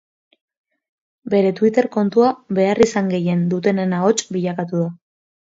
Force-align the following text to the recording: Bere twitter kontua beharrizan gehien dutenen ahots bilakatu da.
Bere 1.33 1.51
twitter 1.59 1.89
kontua 1.97 2.31
beharrizan 2.61 3.13
gehien 3.17 3.45
dutenen 3.53 3.95
ahots 4.01 4.19
bilakatu 4.39 4.83
da. 4.83 4.91